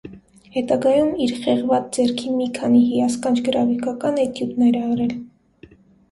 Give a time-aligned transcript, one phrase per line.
[0.53, 5.13] Հետագայում իր խեղված ձեռքի մի քանի հիասքանչ գրաֆիկական էտյուդներ է արել։